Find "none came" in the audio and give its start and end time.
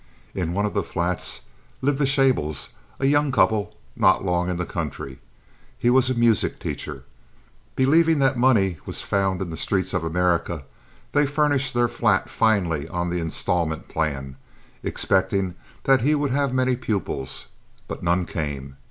18.01-18.77